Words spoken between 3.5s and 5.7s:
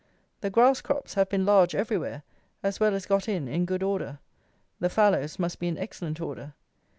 good order. The fallows must be